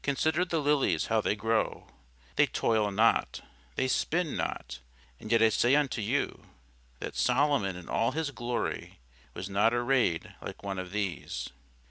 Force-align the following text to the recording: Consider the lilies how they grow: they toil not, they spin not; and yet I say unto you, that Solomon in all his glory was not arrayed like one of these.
Consider 0.00 0.46
the 0.46 0.58
lilies 0.62 1.08
how 1.08 1.20
they 1.20 1.36
grow: 1.36 1.88
they 2.36 2.46
toil 2.46 2.90
not, 2.90 3.42
they 3.74 3.88
spin 3.88 4.34
not; 4.34 4.78
and 5.20 5.30
yet 5.30 5.42
I 5.42 5.50
say 5.50 5.76
unto 5.76 6.00
you, 6.00 6.46
that 7.00 7.14
Solomon 7.14 7.76
in 7.76 7.86
all 7.86 8.12
his 8.12 8.30
glory 8.30 9.00
was 9.34 9.50
not 9.50 9.74
arrayed 9.74 10.34
like 10.40 10.62
one 10.62 10.78
of 10.78 10.92
these. 10.92 11.50